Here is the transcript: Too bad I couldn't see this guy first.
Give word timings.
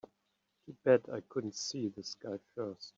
Too 0.65 0.75
bad 0.83 1.07
I 1.13 1.19
couldn't 1.29 1.53
see 1.67 1.89
this 1.89 2.15
guy 2.15 2.39
first. 2.55 2.89